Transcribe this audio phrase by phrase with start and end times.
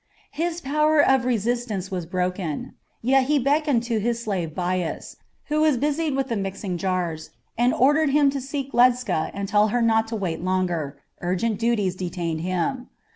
[0.31, 5.77] His power of resistance was broken; yet he beckoned to his slave Bias, who was
[5.77, 10.07] busied with the mixing jars, and ordered him to seek Ledscha and tell her not
[10.07, 12.89] to wait longer; urgent duties detained him.